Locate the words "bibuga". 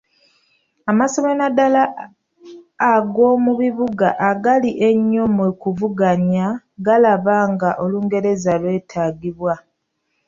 3.59-4.07